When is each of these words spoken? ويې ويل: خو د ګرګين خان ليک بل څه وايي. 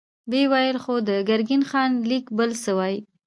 ويې 0.31 0.43
ويل: 0.51 0.77
خو 0.83 0.93
د 1.07 1.09
ګرګين 1.29 1.63
خان 1.69 1.91
ليک 2.09 2.25
بل 2.37 2.49
څه 2.63 2.71
وايي. 2.77 2.99